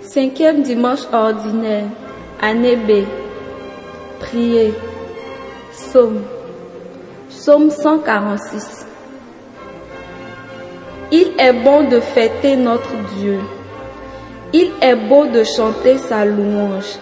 Cinquième 0.03 0.63
dimanche 0.63 1.07
ordinaire, 1.13 1.85
année 2.41 2.77
B. 2.77 3.05
Prier. 4.21 4.73
Psaume. 5.73 6.23
Psaume 7.29 7.71
146. 7.71 8.87
Il 11.17 11.29
est 11.39 11.53
bon 11.53 11.85
de 11.89 12.01
fêter 12.01 12.57
notre 12.57 12.93
Dieu. 13.17 13.39
Il 14.53 14.73
est 14.83 14.97
beau 14.97 15.27
de 15.27 15.45
chanter 15.45 15.97
sa 15.97 16.25
louange. 16.25 16.99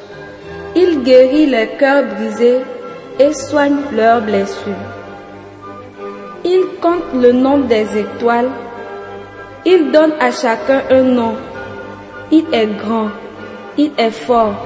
Il 0.76 1.02
guérit 1.02 1.46
les 1.46 1.68
cœurs 1.78 2.04
brisés 2.14 2.60
et 3.18 3.32
soigne 3.32 3.78
leurs 3.96 4.20
blessures. 4.20 4.84
Il 6.44 6.62
compte 6.82 7.14
le 7.14 7.32
nombre 7.32 7.68
des 7.68 7.86
étoiles. 8.00 8.50
Il 9.64 9.90
donne 9.92 10.12
à 10.20 10.30
chacun 10.30 10.82
un 10.90 11.04
nom. 11.04 11.34
Il 12.30 12.44
est 12.52 12.66
grand. 12.66 13.08
Il 13.78 13.92
est 13.96 14.10
fort. 14.10 14.56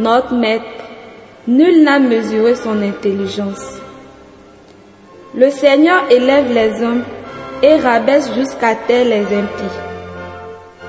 Notre 0.00 0.34
maître. 0.34 0.82
Nul 1.46 1.84
n'a 1.84 2.00
mesuré 2.00 2.56
son 2.56 2.82
intelligence. 2.82 3.78
Le 5.36 5.50
Seigneur 5.50 6.02
élève 6.10 6.52
les 6.52 6.82
hommes 6.82 7.04
et 7.62 7.76
rabaisse 7.76 8.32
jusqu'à 8.34 8.74
terre 8.74 9.04
les 9.04 9.34
impies. 9.34 9.76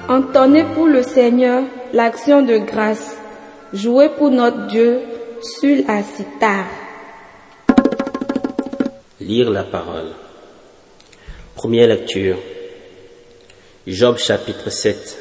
Entonnez 0.10 0.64
pour 0.74 0.88
le 0.88 1.04
Seigneur 1.04 1.64
l'action 1.94 2.42
de 2.42 2.58
grâce. 2.58 3.18
Jouez 3.74 4.10
pour 4.10 4.32
notre 4.32 4.68
Dieu 4.68 5.02
sur 5.42 5.84
la 5.88 6.04
cithare. 6.04 6.66
Lire 9.20 9.50
la 9.50 9.64
parole. 9.64 10.12
Première 11.56 11.88
lecture. 11.88 12.38
Job 13.86 14.18
chapitre 14.18 14.70
7, 14.70 15.18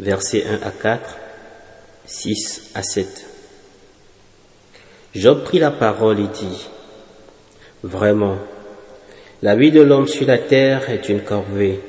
versets 0.00 0.44
1 0.46 0.66
à 0.66 0.70
4, 0.70 1.16
6 2.06 2.70
à 2.74 2.82
7. 2.82 3.26
Job 5.14 5.44
prit 5.44 5.58
la 5.58 5.70
parole 5.70 6.20
et 6.20 6.28
dit, 6.28 6.68
Vraiment, 7.82 8.36
la 9.42 9.56
vie 9.56 9.72
de 9.72 9.80
l'homme 9.80 10.06
sur 10.06 10.26
la 10.26 10.38
terre 10.38 10.88
est 10.88 11.08
une 11.08 11.20
corvée. 11.20 11.80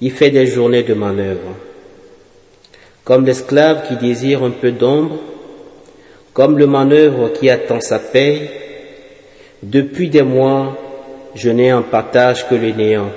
Il 0.00 0.10
fait 0.12 0.30
des 0.30 0.46
journées 0.46 0.82
de 0.82 0.94
manœuvre. 0.94 1.54
Comme 3.04 3.26
l'esclave 3.26 3.86
qui 3.86 3.96
désire 3.96 4.42
un 4.42 4.50
peu 4.50 4.72
d'ombre, 4.72 5.18
comme 6.32 6.56
le 6.56 6.66
manœuvre 6.66 7.28
qui 7.28 7.50
attend 7.50 7.82
sa 7.82 7.98
paix, 7.98 8.50
depuis 9.62 10.08
des 10.08 10.22
mois, 10.22 10.78
je 11.34 11.50
n'ai 11.50 11.72
en 11.72 11.82
partage 11.82 12.48
que 12.48 12.54
le 12.54 12.72
néant. 12.72 13.10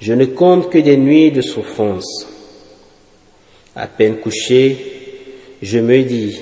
Je 0.00 0.14
ne 0.14 0.24
compte 0.24 0.70
que 0.70 0.78
des 0.78 0.96
nuits 0.96 1.30
de 1.30 1.42
souffrance. 1.42 2.26
À 3.76 3.86
peine 3.86 4.16
couché, 4.16 4.76
je 5.60 5.78
me 5.78 6.02
dis, 6.02 6.40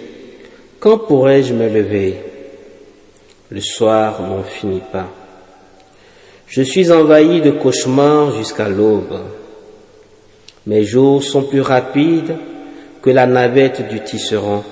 quand 0.78 0.98
pourrais-je 0.98 1.52
me 1.52 1.68
lever? 1.68 2.14
Le 3.50 3.60
soir 3.60 4.22
n'en 4.22 4.44
finit 4.44 4.82
pas. 4.92 5.19
Je 6.50 6.62
suis 6.62 6.90
envahi 6.90 7.40
de 7.40 7.52
cauchemars 7.52 8.36
jusqu'à 8.36 8.68
l'aube. 8.68 9.20
Mes 10.66 10.82
jours 10.82 11.22
sont 11.22 11.44
plus 11.44 11.60
rapides 11.60 12.36
que 13.00 13.10
la 13.10 13.26
navette 13.26 13.88
du 13.88 14.00
tisserand. 14.00 14.64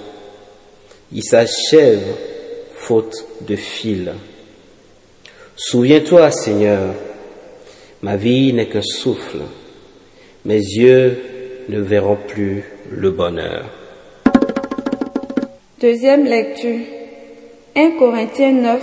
Ils 1.13 1.23
s'achèvent 1.23 2.17
faute 2.75 3.25
de 3.43 3.55
fil. 3.55 4.13
Souviens-toi, 5.55 6.33
Seigneur, 6.33 6.95
ma 8.03 8.17
vie 8.17 8.53
n'est 8.53 8.69
qu'un 8.69 8.83
souffle. 8.83 9.43
Mes 10.45 10.59
yeux 10.59 11.17
ne 11.69 11.79
verront 11.79 12.19
plus 12.27 12.65
le 12.91 13.13
bonheur. 13.13 13.67
Deuxième 15.81 16.25
lecture. 16.25 16.81
1 17.77 17.93
Corinthiens 18.01 18.53
9, 18.53 18.83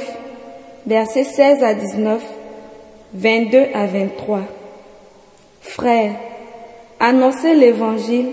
versets 0.88 1.26
16 1.26 1.62
à 1.62 1.74
19, 1.74 2.24
22 3.16 3.68
à 3.74 3.86
23. 3.88 4.42
Frères, 5.62 6.16
annoncer 7.00 7.54
l'évangile, 7.54 8.32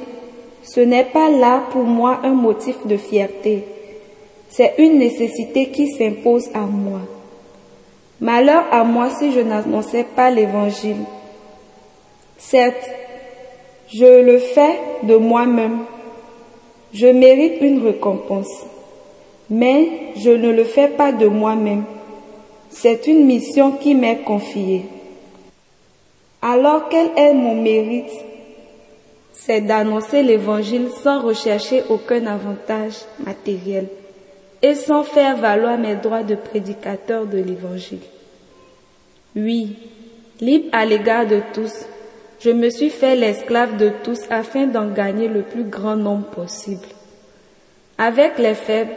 ce 0.64 0.80
n'est 0.80 1.04
pas 1.04 1.30
là 1.30 1.62
pour 1.70 1.84
moi 1.84 2.18
un 2.24 2.34
motif 2.34 2.76
de 2.84 2.96
fierté. 2.96 3.64
C'est 4.48 4.74
une 4.78 4.98
nécessité 4.98 5.70
qui 5.70 5.88
s'impose 5.88 6.48
à 6.52 6.60
moi. 6.60 7.00
Malheur 8.20 8.64
à 8.72 8.82
moi 8.82 9.10
si 9.10 9.32
je 9.32 9.40
n'annonçais 9.40 10.04
pas 10.04 10.30
l'évangile. 10.30 11.04
Certes, 12.36 12.90
je 13.86 14.20
le 14.20 14.38
fais 14.38 14.80
de 15.04 15.14
moi-même. 15.16 15.78
Je 16.92 17.06
mérite 17.06 17.60
une 17.60 17.86
récompense. 17.86 18.66
Mais 19.48 19.88
je 20.16 20.30
ne 20.30 20.50
le 20.50 20.64
fais 20.64 20.88
pas 20.88 21.12
de 21.12 21.26
moi-même. 21.28 21.84
C'est 22.74 23.06
une 23.06 23.26
mission 23.26 23.72
qui 23.72 23.94
m'est 23.94 24.22
confiée. 24.22 24.86
Alors 26.40 26.88
quel 26.88 27.10
est 27.16 27.34
mon 27.34 27.54
mérite? 27.54 28.10
C'est 29.32 29.60
d'annoncer 29.60 30.22
l'Évangile 30.22 30.88
sans 31.02 31.20
rechercher 31.20 31.84
aucun 31.90 32.26
avantage 32.26 32.94
matériel 33.24 33.88
et 34.62 34.74
sans 34.74 35.04
faire 35.04 35.36
valoir 35.36 35.78
mes 35.78 35.96
droits 35.96 36.22
de 36.22 36.34
prédicateur 36.34 37.26
de 37.26 37.38
l'Évangile. 37.38 38.00
Oui, 39.36 39.76
libre 40.40 40.68
à 40.72 40.84
l'égard 40.86 41.26
de 41.26 41.40
tous, 41.52 41.74
je 42.40 42.50
me 42.50 42.70
suis 42.70 42.90
fait 42.90 43.16
l'esclave 43.16 43.76
de 43.76 43.90
tous 44.02 44.20
afin 44.30 44.66
d'en 44.66 44.88
gagner 44.88 45.28
le 45.28 45.42
plus 45.42 45.64
grand 45.64 45.96
nombre 45.96 46.26
possible. 46.26 46.88
Avec 47.98 48.38
les 48.38 48.54
faibles, 48.54 48.94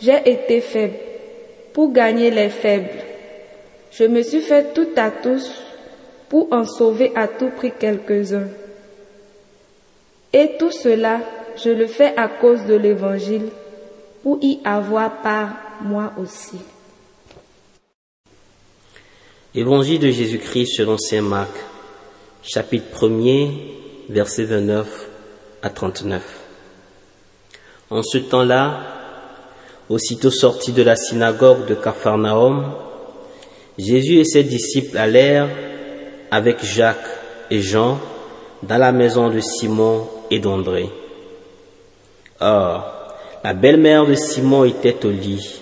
j'ai 0.00 0.30
été 0.30 0.60
faible 0.60 0.94
pour 1.72 1.92
gagner 1.92 2.30
les 2.30 2.48
faibles. 2.48 3.07
Je 3.90 4.04
me 4.04 4.22
suis 4.22 4.40
fait 4.40 4.74
tout 4.74 4.88
à 4.96 5.10
tous 5.10 5.50
pour 6.28 6.52
en 6.52 6.64
sauver 6.64 7.12
à 7.14 7.26
tout 7.26 7.50
prix 7.50 7.72
quelques-uns. 7.78 8.48
Et 10.32 10.52
tout 10.58 10.70
cela, 10.70 11.20
je 11.56 11.70
le 11.70 11.86
fais 11.86 12.14
à 12.16 12.28
cause 12.28 12.64
de 12.66 12.74
l'Évangile, 12.74 13.48
pour 14.22 14.38
y 14.42 14.60
avoir 14.64 15.22
part 15.22 15.56
moi 15.80 16.12
aussi. 16.18 16.58
Évangile 19.54 20.00
de 20.00 20.10
Jésus-Christ 20.10 20.76
selon 20.76 20.98
Saint 20.98 21.22
Marc, 21.22 21.50
chapitre 22.42 23.06
1er, 23.06 23.50
versets 24.10 24.44
29 24.44 25.08
à 25.62 25.70
39. 25.70 26.22
En 27.90 28.02
ce 28.02 28.18
temps-là, 28.18 28.80
aussitôt 29.88 30.30
sorti 30.30 30.72
de 30.72 30.82
la 30.82 30.94
synagogue 30.94 31.66
de 31.66 31.74
Capharnaüm, 31.74 32.74
Jésus 33.78 34.18
et 34.18 34.24
ses 34.24 34.42
disciples 34.42 34.98
allèrent 34.98 35.48
avec 36.30 36.64
Jacques 36.64 36.98
et 37.50 37.60
Jean 37.60 38.00
dans 38.62 38.78
la 38.78 38.90
maison 38.90 39.30
de 39.30 39.40
Simon 39.40 40.08
et 40.30 40.40
d'André. 40.40 40.90
Or, 42.40 43.14
la 43.44 43.54
belle-mère 43.54 44.06
de 44.06 44.14
Simon 44.14 44.64
était 44.64 45.06
au 45.06 45.10
lit, 45.10 45.60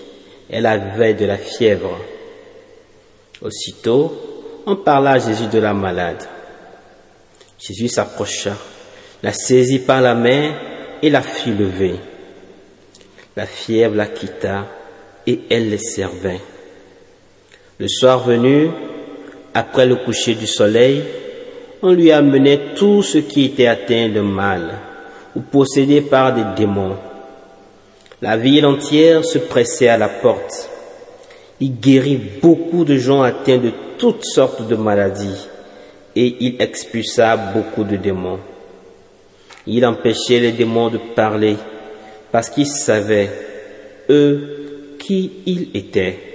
elle 0.49 0.65
avait 0.65 1.13
de 1.13 1.25
la 1.25 1.37
fièvre. 1.37 1.97
Aussitôt, 3.41 4.11
on 4.65 4.77
parla 4.77 5.11
à 5.11 5.19
Jésus 5.19 5.47
de 5.47 5.59
la 5.59 5.73
malade. 5.73 6.23
Jésus 7.59 7.87
s'approcha, 7.87 8.53
la 9.21 9.33
saisit 9.33 9.79
par 9.79 10.01
la 10.01 10.15
main 10.15 10.53
et 11.01 11.09
la 11.09 11.21
fit 11.21 11.51
lever. 11.51 11.95
La 13.35 13.45
fièvre 13.45 13.95
la 13.95 14.07
quitta 14.07 14.65
et 15.27 15.41
elle 15.49 15.69
les 15.69 15.77
servait. 15.77 16.41
Le 17.79 17.87
soir 17.87 18.23
venu, 18.23 18.69
après 19.53 19.85
le 19.85 19.97
coucher 19.97 20.33
du 20.33 20.47
soleil, 20.47 21.03
on 21.83 21.91
lui 21.91 22.11
amenait 22.11 22.73
tout 22.75 23.03
ce 23.03 23.19
qui 23.19 23.45
était 23.45 23.67
atteint 23.67 24.09
de 24.09 24.21
mal 24.21 24.73
ou 25.35 25.41
possédé 25.41 26.01
par 26.01 26.33
des 26.33 26.43
démons. 26.55 26.95
La 28.19 28.35
ville 28.35 28.65
entière 28.65 29.23
se 29.23 29.37
pressait 29.37 29.89
à 29.89 29.97
la 29.97 30.09
porte. 30.09 30.71
Il 31.59 31.79
guérit 31.79 32.19
beaucoup 32.41 32.83
de 32.83 32.97
gens 32.97 33.21
atteints 33.21 33.59
de 33.59 33.71
toutes 33.99 34.25
sortes 34.25 34.67
de 34.67 34.75
maladies 34.75 35.47
et 36.15 36.35
il 36.39 36.59
expulsa 36.59 37.37
beaucoup 37.37 37.83
de 37.83 37.95
démons. 37.95 38.39
Il 39.67 39.85
empêchait 39.85 40.39
les 40.39 40.51
démons 40.51 40.89
de 40.89 40.97
parler 40.97 41.57
parce 42.31 42.49
qu'ils 42.49 42.65
savaient, 42.65 43.29
eux, 44.09 44.95
qui 44.97 45.31
il 45.45 45.69
était. 45.75 46.26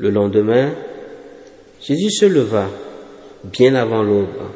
Le 0.00 0.08
lendemain, 0.08 0.72
Jésus 1.78 2.10
se 2.10 2.24
leva 2.24 2.70
bien 3.44 3.74
avant 3.74 4.02
l'aube. 4.02 4.48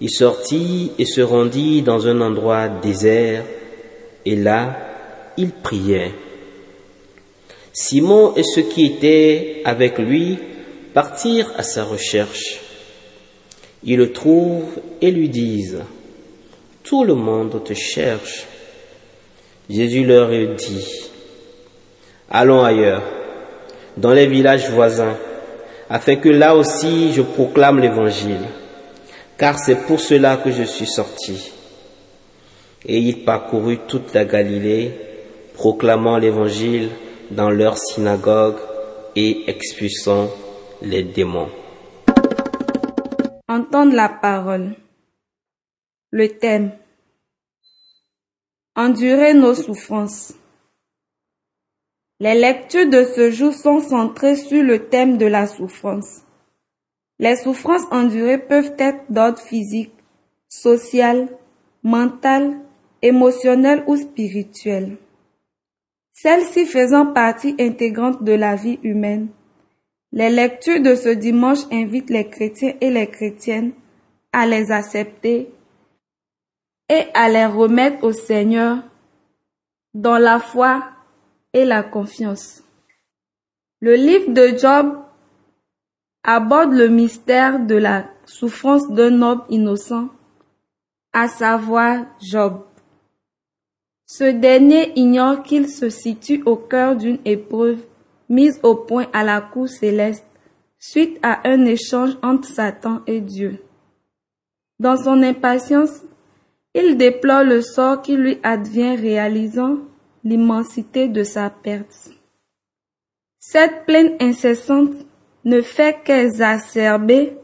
Il 0.00 0.10
sortit 0.10 0.90
et 0.98 1.04
se 1.04 1.20
rendit 1.20 1.82
dans 1.82 2.08
un 2.08 2.20
endroit 2.20 2.66
désert, 2.66 3.44
et 4.24 4.34
là, 4.34 4.76
il 5.36 5.50
priait. 5.50 6.10
Simon 7.72 8.34
et 8.34 8.42
ceux 8.42 8.62
qui 8.62 8.86
étaient 8.86 9.62
avec 9.64 9.98
lui 9.98 10.36
partirent 10.92 11.52
à 11.56 11.62
sa 11.62 11.84
recherche. 11.84 12.60
Ils 13.84 13.98
le 13.98 14.10
trouvent 14.10 14.80
et 15.00 15.12
lui 15.12 15.28
disent, 15.28 15.84
Tout 16.82 17.04
le 17.04 17.14
monde 17.14 17.62
te 17.62 17.72
cherche. 17.72 18.46
Jésus 19.70 20.04
leur 20.04 20.30
dit, 20.56 21.08
Allons 22.28 22.64
ailleurs, 22.64 23.15
dans 23.96 24.12
les 24.12 24.26
villages 24.26 24.70
voisins, 24.70 25.16
afin 25.88 26.16
que 26.16 26.28
là 26.28 26.54
aussi 26.54 27.12
je 27.12 27.22
proclame 27.22 27.80
l'Évangile, 27.80 28.46
car 29.38 29.58
c'est 29.58 29.86
pour 29.86 30.00
cela 30.00 30.36
que 30.36 30.50
je 30.50 30.64
suis 30.64 30.86
sorti. 30.86 31.52
Et 32.84 32.98
il 32.98 33.24
parcourut 33.24 33.78
toute 33.88 34.14
la 34.14 34.24
Galilée, 34.24 34.92
proclamant 35.54 36.18
l'Évangile 36.18 36.90
dans 37.30 37.50
leurs 37.50 37.78
synagogues 37.78 38.60
et 39.16 39.50
expulsant 39.50 40.28
les 40.82 41.02
démons. 41.02 41.48
Entendre 43.48 43.94
la 43.94 44.08
parole. 44.08 44.74
Le 46.10 46.28
thème. 46.28 46.72
Endurer 48.76 49.34
nos 49.34 49.54
souffrances. 49.54 50.34
Les 52.18 52.34
lectures 52.34 52.88
de 52.88 53.04
ce 53.04 53.30
jour 53.30 53.52
sont 53.52 53.80
centrées 53.80 54.36
sur 54.36 54.62
le 54.62 54.88
thème 54.88 55.18
de 55.18 55.26
la 55.26 55.46
souffrance. 55.46 56.22
Les 57.18 57.36
souffrances 57.36 57.86
endurées 57.90 58.38
peuvent 58.38 58.74
être 58.78 59.00
d'ordre 59.10 59.38
physique, 59.38 59.92
social, 60.48 61.28
mental, 61.82 62.58
émotionnel 63.02 63.84
ou 63.86 63.96
spirituel. 63.96 64.96
Celles-ci 66.14 66.64
faisant 66.64 67.12
partie 67.12 67.54
intégrante 67.60 68.24
de 68.24 68.32
la 68.32 68.56
vie 68.56 68.78
humaine. 68.82 69.28
Les 70.12 70.30
lectures 70.30 70.80
de 70.80 70.94
ce 70.94 71.10
dimanche 71.10 71.66
invitent 71.70 72.08
les 72.08 72.30
chrétiens 72.30 72.74
et 72.80 72.90
les 72.90 73.08
chrétiennes 73.08 73.72
à 74.32 74.46
les 74.46 74.72
accepter 74.72 75.50
et 76.88 77.02
à 77.12 77.28
les 77.28 77.44
remettre 77.44 78.04
au 78.04 78.12
Seigneur 78.12 78.82
dans 79.92 80.16
la 80.16 80.38
foi 80.38 80.82
la 81.64 81.82
confiance. 81.82 82.62
Le 83.80 83.94
livre 83.94 84.32
de 84.32 84.58
Job 84.58 84.98
aborde 86.22 86.72
le 86.72 86.88
mystère 86.88 87.64
de 87.64 87.76
la 87.76 88.06
souffrance 88.24 88.90
d'un 88.90 89.22
homme 89.22 89.44
innocent, 89.48 90.08
à 91.12 91.28
savoir 91.28 92.04
Job. 92.20 92.64
Ce 94.06 94.24
dernier 94.24 94.92
ignore 94.96 95.42
qu'il 95.42 95.68
se 95.68 95.88
situe 95.88 96.42
au 96.46 96.56
cœur 96.56 96.96
d'une 96.96 97.18
épreuve 97.24 97.78
mise 98.28 98.60
au 98.62 98.74
point 98.74 99.06
à 99.12 99.24
la 99.24 99.40
cour 99.40 99.68
céleste 99.68 100.26
suite 100.78 101.18
à 101.22 101.48
un 101.48 101.64
échange 101.64 102.16
entre 102.22 102.48
Satan 102.48 103.02
et 103.06 103.20
Dieu. 103.20 103.62
Dans 104.78 104.96
son 104.96 105.22
impatience, 105.22 106.02
il 106.74 106.96
déplore 106.96 107.44
le 107.44 107.62
sort 107.62 108.02
qui 108.02 108.16
lui 108.16 108.38
advient 108.42 108.94
réalisant 108.96 109.78
l'immensité 110.26 111.06
de 111.06 111.22
sa 111.22 111.50
perte. 111.50 112.10
Cette 113.38 113.86
plainte 113.86 114.20
incessante 114.20 114.90
ne 115.44 115.62
fait 115.62 116.02
qu'exacerber 116.02 117.36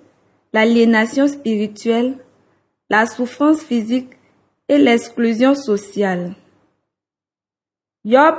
l'aliénation 0.52 1.28
spirituelle, 1.28 2.18
la 2.90 3.06
souffrance 3.06 3.62
physique 3.62 4.10
et 4.68 4.78
l'exclusion 4.78 5.54
sociale. 5.54 6.34
Job 8.04 8.34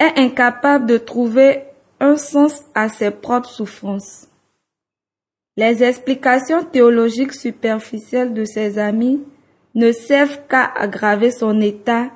est 0.00 0.18
incapable 0.18 0.86
de 0.86 0.98
trouver 0.98 1.62
un 2.00 2.16
sens 2.16 2.64
à 2.74 2.88
ses 2.88 3.12
propres 3.12 3.50
souffrances. 3.50 4.26
Les 5.56 5.84
explications 5.84 6.64
théologiques 6.64 7.34
superficielles 7.34 8.34
de 8.34 8.44
ses 8.44 8.80
amis 8.80 9.22
ne 9.76 9.92
servent 9.92 10.40
qu'à 10.48 10.64
aggraver 10.64 11.30
son 11.30 11.60
état 11.60 12.10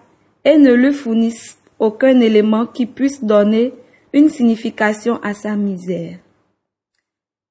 et 0.44 0.56
ne 0.58 0.73
lui 0.73 0.93
fournissent 0.93 1.58
aucun 1.79 2.20
élément 2.20 2.67
qui 2.67 2.87
puisse 2.87 3.25
donner 3.25 3.73
une 4.12 4.29
signification 4.29 5.20
à 5.23 5.35
sa 5.35 5.56
misère. 5.56 6.19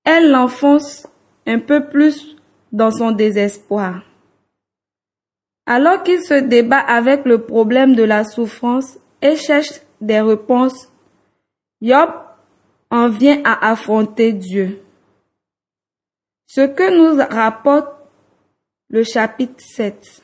Elle 0.04 0.32
l'enfonce 0.32 1.08
un 1.46 1.60
peu 1.60 1.90
plus 1.90 2.38
dans 2.72 2.92
son 2.92 3.12
désespoir. 3.12 4.04
Alors 5.66 6.04
qu'il 6.04 6.22
se 6.22 6.34
débat 6.34 6.80
avec 6.80 7.26
le 7.26 7.46
problème 7.46 7.96
de 7.96 8.04
la 8.04 8.24
souffrance 8.24 8.98
et 9.22 9.36
cherche 9.36 9.82
des 10.02 10.20
réponses, 10.20 10.90
Job 11.82 12.10
en 12.90 13.10
vient 13.10 13.42
à 13.44 13.72
affronter 13.72 14.34
Dieu. 14.34 14.82
Ce 16.48 16.62
que 16.62 16.96
nous 16.96 17.18
rapporte 17.30 17.90
le 18.90 19.04
chapitre 19.04 19.56
7. 19.60 20.22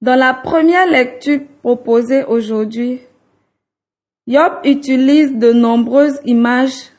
Dans 0.00 0.16
la 0.16 0.32
première 0.32 0.86
lecture 0.86 1.40
proposée 1.60 2.24
aujourd'hui, 2.24 3.00
Job 4.26 4.52
utilise 4.64 5.36
de 5.36 5.52
nombreuses 5.52 6.20
images 6.24 6.90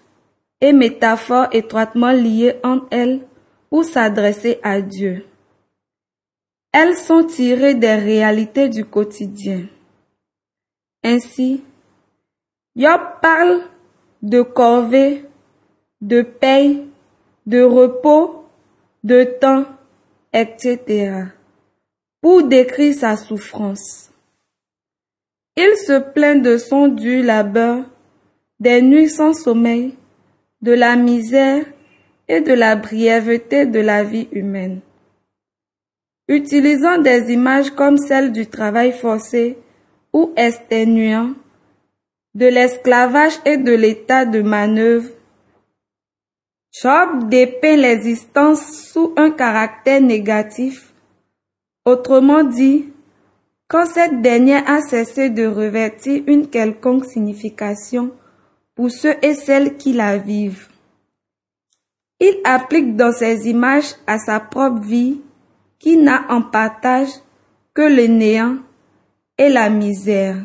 et 0.59 0.71
métaphores 0.71 1.47
étroitement 1.51 2.11
liées 2.11 2.57
entre 2.63 2.85
elles 2.91 3.21
pour 3.69 3.85
s'adresser 3.85 4.59
à 4.61 4.81
Dieu. 4.81 5.25
Elles 6.71 6.95
sont 6.95 7.23
tirées 7.23 7.73
des 7.73 7.95
réalités 7.95 8.69
du 8.69 8.85
quotidien. 8.85 9.65
Ainsi, 11.03 11.63
Job 12.75 13.01
parle 13.21 13.61
de 14.21 14.43
corvée, 14.43 15.25
de 16.01 16.21
paye, 16.21 16.85
de 17.47 17.63
repos, 17.63 18.45
de 19.03 19.23
temps, 19.23 19.65
etc. 20.33 21.31
pour 22.21 22.43
décrire 22.43 22.93
sa 22.93 23.17
souffrance. 23.17 24.11
Il 25.57 25.75
se 25.75 25.99
plaint 25.99 26.41
de 26.41 26.57
son 26.57 26.87
dur 26.87 27.23
labeur, 27.23 27.83
des 28.59 28.81
nuits 28.81 29.09
sans 29.09 29.33
sommeil, 29.33 29.95
de 30.61 30.71
la 30.71 30.95
misère 30.95 31.65
et 32.27 32.41
de 32.41 32.53
la 32.53 32.75
brièveté 32.75 33.65
de 33.65 33.79
la 33.79 34.03
vie 34.03 34.29
humaine. 34.31 34.81
Utilisant 36.27 36.99
des 36.99 37.31
images 37.33 37.71
comme 37.71 37.97
celle 37.97 38.31
du 38.31 38.47
travail 38.47 38.93
forcé 38.93 39.57
ou 40.13 40.31
exténuant, 40.37 41.33
de 42.33 42.45
l'esclavage 42.45 43.37
et 43.45 43.57
de 43.57 43.73
l'état 43.73 44.25
de 44.25 44.41
manœuvre, 44.41 45.09
Job 46.71 47.27
dépeint 47.27 47.75
l'existence 47.75 48.91
sous 48.93 49.13
un 49.17 49.31
caractère 49.31 49.99
négatif. 49.99 50.90
Autrement 51.83 52.43
dit, 52.43 52.91
quand 53.67 53.85
cette 53.87 54.21
dernière 54.21 54.69
a 54.69 54.81
cessé 54.81 55.31
de 55.31 55.47
revêtir 55.47 56.21
une 56.27 56.47
quelconque 56.47 57.05
signification 57.05 58.11
pour 58.75 58.91
ceux 58.91 59.15
et 59.23 59.33
celles 59.33 59.77
qui 59.77 59.93
la 59.93 60.17
vivent. 60.17 60.67
Il 62.19 62.39
applique 62.43 62.95
dans 62.95 63.11
ses 63.11 63.47
images 63.49 63.95
à 64.05 64.19
sa 64.19 64.39
propre 64.39 64.81
vie 64.81 65.21
qui 65.79 65.97
n'a 65.97 66.25
en 66.29 66.43
partage 66.43 67.09
que 67.73 67.81
le 67.81 68.05
néant 68.05 68.57
et 69.39 69.49
la 69.49 69.71
misère. 69.71 70.37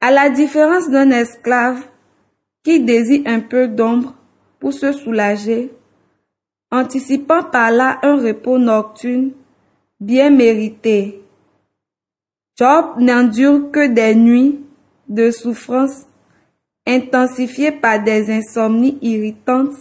À 0.00 0.12
la 0.12 0.30
différence 0.30 0.88
d'un 0.88 1.10
esclave 1.10 1.84
qui 2.62 2.78
désire 2.78 3.22
un 3.26 3.40
peu 3.40 3.66
d'ombre 3.66 4.14
pour 4.60 4.72
se 4.72 4.92
soulager, 4.92 5.72
anticipant 6.70 7.42
par 7.42 7.72
là 7.72 7.98
un 8.02 8.16
repos 8.16 8.58
nocturne 8.58 9.32
bien 10.00 10.30
mérité. 10.30 11.22
Job 12.56 12.98
n'endure 12.98 13.70
que 13.70 13.86
des 13.86 14.14
nuits 14.14 14.60
de 15.08 15.30
souffrance 15.30 16.06
intensifiées 16.86 17.72
par 17.72 18.02
des 18.02 18.30
insomnies 18.30 18.98
irritantes 19.02 19.76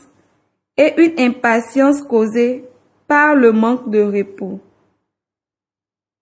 et 0.75 0.93
une 0.97 1.19
impatience 1.19 2.01
causée 2.01 2.65
par 3.07 3.35
le 3.35 3.51
manque 3.51 3.89
de 3.89 4.01
repos. 4.01 4.59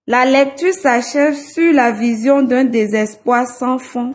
La 0.07 0.25
lecture 0.25 0.73
s'achève 0.73 1.33
sur 1.33 1.73
la 1.73 1.91
vision 1.91 2.43
d'un 2.43 2.63
désespoir 2.63 3.47
sans 3.47 3.79
fond, 3.79 4.13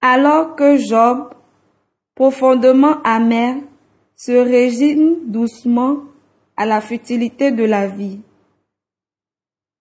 alors 0.00 0.54
que 0.54 0.76
Job, 0.76 1.34
profondément 2.14 3.02
amer, 3.02 3.56
se 4.14 4.32
résigne 4.32 5.16
doucement 5.26 5.98
à 6.58 6.66
la 6.66 6.80
futilité 6.80 7.52
de 7.52 7.64
la 7.64 7.86
vie. 7.86 8.20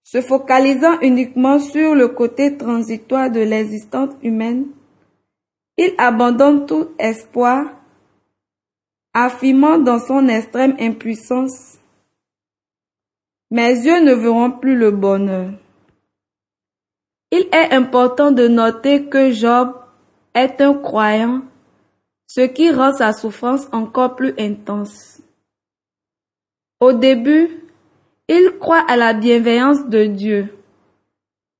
Se 0.03 0.21
focalisant 0.21 0.99
uniquement 1.01 1.59
sur 1.59 1.95
le 1.95 2.07
côté 2.07 2.55
transitoire 2.55 3.29
de 3.31 3.41
l'existence 3.41 4.13
humaine, 4.21 4.67
il 5.75 5.93
abandonne 5.97 6.65
tout 6.67 6.91
espoir, 6.99 7.65
affirmant 9.13 9.79
dans 9.79 9.99
son 9.99 10.27
extrême 10.29 10.77
impuissance, 10.79 11.79
Mes 13.49 13.69
yeux 13.69 14.03
ne 14.03 14.13
verront 14.13 14.51
plus 14.51 14.75
le 14.75 14.91
bonheur. 14.91 15.51
Il 17.31 17.47
est 17.53 17.73
important 17.73 18.31
de 18.31 18.47
noter 18.47 19.05
que 19.05 19.31
Job 19.31 19.73
est 20.33 20.59
un 20.59 20.73
croyant, 20.73 21.41
ce 22.27 22.41
qui 22.41 22.71
rend 22.71 22.93
sa 22.93 23.13
souffrance 23.13 23.67
encore 23.71 24.17
plus 24.17 24.33
intense. 24.37 25.16
Au 26.79 26.93
début, 26.93 27.49
il 28.27 28.51
croit 28.59 28.85
à 28.87 28.97
la 28.97 29.13
bienveillance 29.13 29.87
de 29.87 30.05
Dieu. 30.05 30.53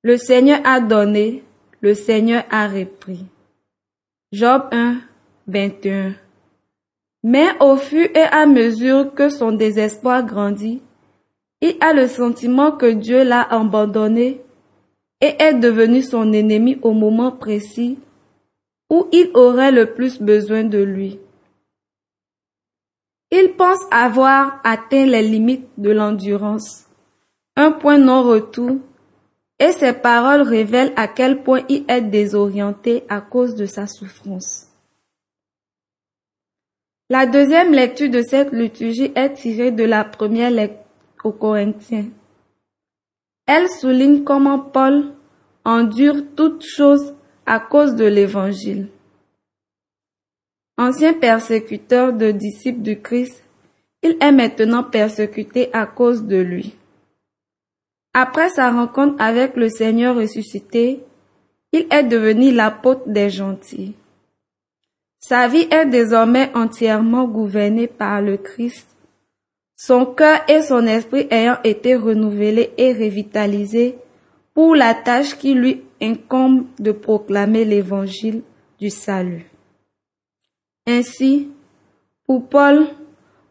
Le 0.04 0.16
Seigneur 0.16 0.60
a 0.64 0.80
donné, 0.80 1.44
le 1.82 1.96
Seigneur 1.96 2.44
a 2.52 2.68
repris. 2.68 3.26
Job 4.32 4.66
1, 4.72 4.98
21. 5.48 6.14
Mais 7.24 7.48
au 7.60 7.78
fur 7.78 8.08
et 8.14 8.28
à 8.32 8.46
mesure 8.46 9.12
que 9.16 9.30
son 9.30 9.54
désespoir 9.54 10.24
grandit, 10.24 10.84
il 11.62 11.76
a 11.82 11.94
le 11.94 12.08
sentiment 12.08 12.72
que 12.72 12.92
Dieu 12.92 13.24
l'a 13.24 13.42
abandonné 13.42 14.42
et 15.22 15.36
est 15.40 15.56
devenu 15.56 16.04
son 16.04 16.32
ennemi 16.32 16.78
au 16.84 16.94
moment 16.94 17.32
précis 17.32 17.98
où 18.92 19.08
il 19.12 19.32
aurait 19.34 19.72
le 19.72 19.94
plus 19.94 20.22
besoin 20.22 20.64
de 20.64 20.78
lui. 20.78 21.20
Il 23.32 23.54
pense 23.58 23.80
avoir 23.92 24.62
atteint 24.64 25.06
les 25.06 25.22
limites 25.22 25.68
de 25.78 25.92
l'endurance, 25.92 26.86
un 27.56 27.72
point 27.72 27.98
non-retour, 27.98 28.78
et 29.60 29.72
ses 29.72 29.94
paroles 29.94 30.44
révèlent 30.44 30.94
à 30.96 31.08
quel 31.08 31.44
point 31.44 31.62
il 31.68 31.84
est 31.88 32.02
désorienté 32.02 33.04
à 33.10 33.22
cause 33.22 33.56
de 33.56 33.66
sa 33.66 33.88
souffrance. 33.88 34.68
La 37.10 37.26
deuxième 37.26 37.74
lecture 37.74 38.10
de 38.10 38.22
cette 38.22 38.52
liturgie 38.52 39.12
est 39.16 39.34
tirée 39.34 39.72
de 39.72 39.84
la 39.84 40.04
première 40.04 40.52
lecture 40.52 40.86
aux 41.24 41.32
Corinthiens. 41.32 42.06
Elle 43.46 43.70
souligne 43.70 44.24
comment 44.24 44.60
Paul 44.60 45.14
endure 45.66 46.18
toutes 46.36 46.66
choses 46.66 47.14
à 47.46 47.60
cause 47.60 47.96
de 47.96 48.06
l'Évangile. 48.06 48.90
Ancien 50.80 51.14
persécuteur 51.14 52.14
de 52.14 52.30
disciples 52.30 52.82
du 52.82 53.02
Christ, 53.02 53.44
il 54.04 54.16
est 54.22 54.32
maintenant 54.32 54.84
persécuté 54.84 55.70
à 55.74 55.88
cause 55.88 56.26
de 56.26 56.38
lui. 56.38 56.76
Après 58.14 58.50
sa 58.50 58.72
rencontre 58.72 59.16
avec 59.20 59.56
le 59.56 59.70
Seigneur 59.70 60.16
ressuscité, 60.16 61.02
il 61.72 61.88
est 61.90 62.04
devenu 62.04 62.52
l'apôtre 62.52 63.08
des 63.08 63.32
gentils. 63.32 63.96
Sa 65.20 65.48
vie 65.48 65.68
est 65.72 65.88
désormais 65.88 66.52
entièrement 66.54 67.26
gouvernée 67.26 67.88
par 67.88 68.22
le 68.22 68.38
Christ, 68.38 68.88
son 69.76 70.06
cœur 70.06 70.42
et 70.48 70.62
son 70.62 70.86
esprit 70.86 71.28
ayant 71.32 71.58
été 71.64 71.96
renouvelés 71.96 72.72
et 72.78 72.94
revitalisés 72.94 73.98
pour 74.54 74.76
la 74.76 74.94
tâche 74.94 75.38
qui 75.38 75.56
lui 75.56 75.84
incombe 76.02 76.66
de 76.78 76.92
proclamer 76.92 77.66
l'évangile 77.66 78.44
du 78.80 78.92
salut. 78.92 79.47
Ainsi, 80.88 81.50
pour 82.26 82.48
Paul, 82.48 82.88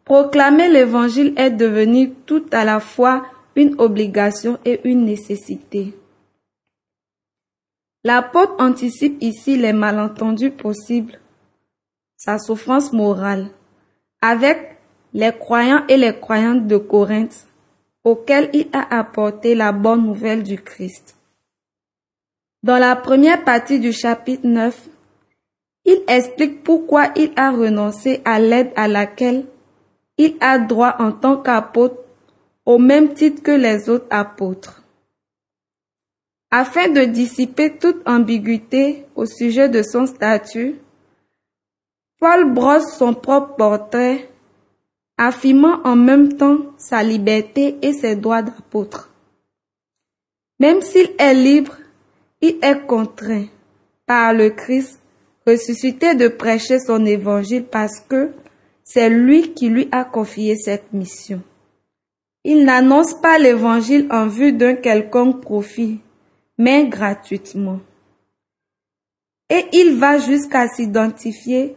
proclamer 0.04 0.68
l'évangile 0.68 1.34
est 1.36 1.50
devenu 1.50 2.12
tout 2.24 2.46
à 2.50 2.64
la 2.64 2.80
fois 2.80 3.26
une 3.54 3.74
obligation 3.78 4.58
et 4.64 4.80
une 4.88 5.04
nécessité. 5.04 5.94
L'apôtre 8.04 8.54
anticipe 8.58 9.18
ici 9.20 9.58
les 9.58 9.74
malentendus 9.74 10.50
possibles, 10.50 11.18
sa 12.16 12.38
souffrance 12.38 12.92
morale, 12.92 13.48
avec 14.22 14.78
les 15.12 15.32
croyants 15.32 15.86
et 15.88 15.96
les 15.96 16.18
croyantes 16.18 16.66
de 16.66 16.78
Corinthe, 16.78 17.46
auxquels 18.04 18.48
il 18.54 18.68
a 18.72 18.98
apporté 18.98 19.54
la 19.54 19.72
bonne 19.72 20.06
nouvelle 20.06 20.42
du 20.42 20.56
Christ. 20.56 21.16
Dans 22.62 22.78
la 22.78 22.96
première 22.96 23.44
partie 23.44 23.80
du 23.80 23.92
chapitre 23.92 24.46
9, 24.46 24.88
il 25.86 26.02
explique 26.08 26.64
pourquoi 26.64 27.12
il 27.16 27.32
a 27.36 27.50
renoncé 27.52 28.20
à 28.24 28.40
l'aide 28.40 28.72
à 28.76 28.88
laquelle 28.88 29.46
il 30.18 30.36
a 30.40 30.58
droit 30.58 30.96
en 30.98 31.12
tant 31.12 31.36
qu'apôtre 31.36 32.02
au 32.64 32.78
même 32.78 33.14
titre 33.14 33.42
que 33.42 33.52
les 33.52 33.88
autres 33.88 34.08
apôtres. 34.10 34.82
Afin 36.50 36.88
de 36.88 37.04
dissiper 37.04 37.76
toute 37.76 38.06
ambiguïté 38.06 39.04
au 39.14 39.26
sujet 39.26 39.68
de 39.68 39.82
son 39.82 40.06
statut, 40.06 40.76
Paul 42.18 42.52
brosse 42.52 42.96
son 42.96 43.14
propre 43.14 43.56
portrait, 43.56 44.28
affirmant 45.18 45.80
en 45.84 45.96
même 45.96 46.32
temps 46.32 46.58
sa 46.78 47.02
liberté 47.02 47.76
et 47.82 47.92
ses 47.92 48.16
droits 48.16 48.42
d'apôtre. 48.42 49.10
Même 50.58 50.80
s'il 50.80 51.10
est 51.18 51.34
libre, 51.34 51.76
il 52.40 52.58
est 52.62 52.86
contraint 52.86 53.46
par 54.06 54.32
le 54.32 54.50
Christ 54.50 55.00
ressuscité 55.46 56.14
de 56.14 56.28
prêcher 56.28 56.78
son 56.80 57.04
évangile 57.06 57.64
parce 57.64 58.00
que 58.00 58.32
c'est 58.84 59.08
lui 59.08 59.52
qui 59.52 59.68
lui 59.68 59.88
a 59.92 60.04
confié 60.04 60.56
cette 60.56 60.92
mission. 60.92 61.42
Il 62.44 62.64
n'annonce 62.64 63.20
pas 63.20 63.38
l'évangile 63.38 64.06
en 64.10 64.26
vue 64.26 64.52
d'un 64.52 64.74
quelconque 64.74 65.40
profit, 65.40 66.00
mais 66.58 66.86
gratuitement. 66.86 67.80
Et 69.50 69.64
il 69.72 69.96
va 69.96 70.18
jusqu'à 70.18 70.68
s'identifier 70.68 71.76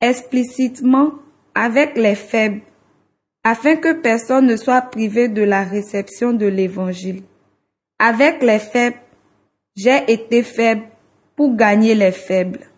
explicitement 0.00 1.12
avec 1.54 1.96
les 1.96 2.16
faibles, 2.16 2.62
afin 3.44 3.76
que 3.76 3.92
personne 3.92 4.46
ne 4.46 4.56
soit 4.56 4.82
privé 4.82 5.28
de 5.28 5.42
la 5.42 5.62
réception 5.62 6.32
de 6.32 6.46
l'évangile. 6.46 7.22
Avec 7.98 8.42
les 8.42 8.58
faibles, 8.58 8.98
j'ai 9.76 10.10
été 10.12 10.42
faible 10.42 10.82
pour 11.36 11.54
gagner 11.54 11.94
les 11.94 12.12
faibles. 12.12 12.71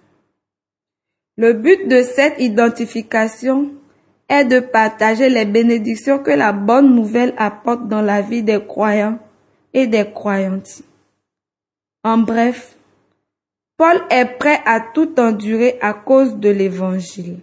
Le 1.36 1.52
but 1.52 1.88
de 1.88 2.02
cette 2.02 2.40
identification 2.40 3.72
est 4.28 4.44
de 4.44 4.60
partager 4.60 5.28
les 5.28 5.44
bénédictions 5.44 6.20
que 6.20 6.30
la 6.30 6.52
bonne 6.52 6.94
nouvelle 6.94 7.34
apporte 7.36 7.88
dans 7.88 8.02
la 8.02 8.22
vie 8.22 8.42
des 8.42 8.64
croyants 8.64 9.18
et 9.72 9.88
des 9.88 10.10
croyantes. 10.12 10.82
En 12.04 12.18
bref, 12.18 12.76
Paul 13.76 14.00
est 14.10 14.38
prêt 14.38 14.60
à 14.64 14.80
tout 14.80 15.18
endurer 15.18 15.76
à 15.80 15.92
cause 15.92 16.36
de 16.36 16.48
l'Évangile. 16.48 17.38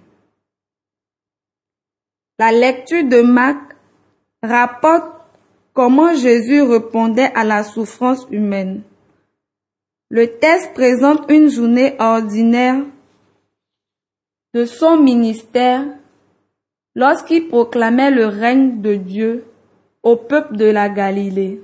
La 2.40 2.54
lecture 2.54 3.04
de 3.04 3.22
Marc 3.22 3.76
rapporte 4.42 5.12
comment 5.74 6.16
Jésus 6.16 6.62
répondait 6.62 7.32
à 7.36 7.44
la 7.44 7.64
souffrance 7.64 8.26
humaine. 8.32 8.84
Le 10.10 10.28
texte 10.40 10.74
présente 10.74 11.30
une 11.30 11.50
journée 11.50 11.96
ordinaire 12.00 12.84
de 14.54 14.66
son 14.66 14.98
ministère 14.98 15.86
lorsqu'il 16.96 17.48
proclamait 17.48 18.12
le 18.12 18.26
règne 18.26 18.82
de 18.82 18.96
Dieu 18.96 19.46
au 20.04 20.16
peuple 20.16 20.58
de 20.58 20.66
la 20.66 20.90
Galilée. 20.90 21.62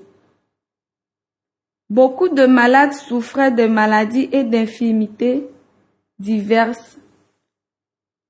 Beaucoup 1.90 2.30
de 2.30 2.46
malades 2.46 2.94
souffraient 2.94 3.52
de 3.52 3.66
maladies 3.66 4.30
et 4.32 4.44
d'infirmités 4.44 5.48
diverses. 6.20 6.98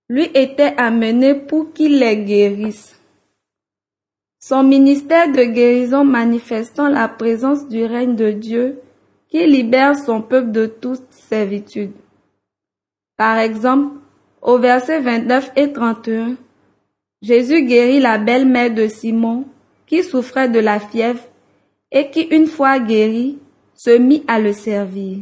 Lui 0.09 0.25
était 0.33 0.75
amené 0.77 1.35
pour 1.35 1.73
qu'il 1.73 1.99
les 1.99 2.17
guérisse. 2.17 2.99
Son 4.39 4.63
ministère 4.63 5.31
de 5.31 5.43
guérison 5.43 6.03
manifestant 6.05 6.87
la 6.87 7.07
présence 7.07 7.67
du 7.67 7.83
règne 7.83 8.15
de 8.15 8.31
Dieu 8.31 8.79
qui 9.27 9.45
libère 9.45 9.97
son 9.97 10.21
peuple 10.21 10.51
de 10.51 10.67
toute 10.67 11.11
servitude. 11.11 11.91
Par 13.17 13.37
exemple, 13.37 13.97
au 14.47 14.57
verset 14.57 15.01
29 15.01 15.51
et 15.57 15.73
31, 15.73 16.37
Jésus 17.21 17.63
guérit 17.63 17.99
la 17.99 18.17
belle-mère 18.17 18.73
de 18.73 18.87
Simon 18.87 19.45
qui 19.85 20.03
souffrait 20.03 20.47
de 20.47 20.59
la 20.59 20.79
fièvre 20.79 21.19
et 21.91 22.09
qui, 22.09 22.21
une 22.21 22.47
fois 22.47 22.79
guérie, 22.79 23.39
se 23.75 23.89
mit 23.89 24.23
à 24.25 24.39
le 24.39 24.53
servir. 24.53 25.19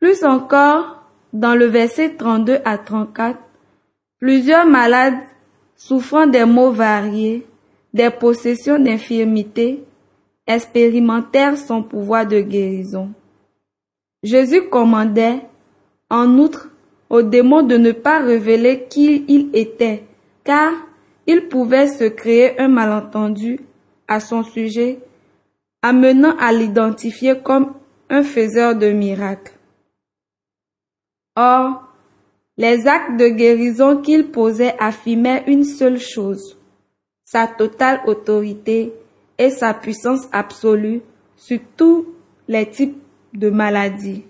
Plus 0.00 0.24
encore, 0.24 1.04
dans 1.32 1.54
le 1.54 1.66
verset 1.66 2.16
32 2.16 2.58
à 2.64 2.78
34, 2.78 3.38
plusieurs 4.18 4.66
malades 4.66 5.22
souffrant 5.76 6.26
des 6.26 6.44
maux 6.44 6.72
variés, 6.72 7.46
des 7.94 8.10
possessions 8.10 8.78
d'infirmité, 8.78 9.84
expérimentèrent 10.48 11.58
son 11.58 11.84
pouvoir 11.84 12.26
de 12.26 12.40
guérison. 12.40 13.12
Jésus 14.24 14.68
commandait, 14.68 15.42
en 16.10 16.38
outre, 16.38 16.70
au 17.08 17.22
démon 17.22 17.62
de 17.62 17.76
ne 17.76 17.92
pas 17.92 18.20
révéler 18.20 18.86
qui 18.88 19.24
il 19.28 19.50
était, 19.54 20.04
car 20.44 20.72
il 21.26 21.48
pouvait 21.48 21.88
se 21.88 22.04
créer 22.04 22.58
un 22.60 22.68
malentendu 22.68 23.60
à 24.08 24.20
son 24.20 24.42
sujet, 24.42 24.98
amenant 25.82 26.36
à 26.38 26.52
l'identifier 26.52 27.34
comme 27.42 27.74
un 28.08 28.22
faiseur 28.22 28.76
de 28.76 28.90
miracles. 28.90 29.52
Or, 31.36 31.82
les 32.56 32.86
actes 32.86 33.18
de 33.18 33.28
guérison 33.28 34.00
qu'il 34.00 34.30
posait 34.30 34.74
affirmaient 34.78 35.44
une 35.46 35.64
seule 35.64 36.00
chose, 36.00 36.56
sa 37.24 37.46
totale 37.46 38.00
autorité 38.06 38.92
et 39.38 39.50
sa 39.50 39.74
puissance 39.74 40.28
absolue 40.32 41.02
sur 41.36 41.58
tous 41.76 42.06
les 42.48 42.70
types 42.70 42.96
de 43.34 43.50
maladies, 43.50 44.24